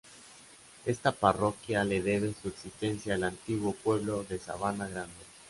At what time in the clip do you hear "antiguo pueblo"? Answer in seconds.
3.23-4.23